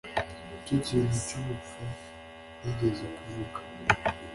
[0.49, 1.83] nicyo kintu cyubupfu
[2.59, 3.59] nigeze kuvuga